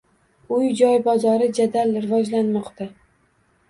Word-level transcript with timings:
Uy 0.55 0.71
-joy 0.79 0.97
bozori 1.09 1.51
jadal 1.61 1.97
rivojlanmoqda 2.01 2.93